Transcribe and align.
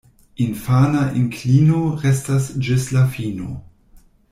Infana 0.45 1.03
inklino 1.19 1.83
restas 2.05 2.49
ĝis 2.69 2.91
la 2.97 3.07
fino. 3.19 3.55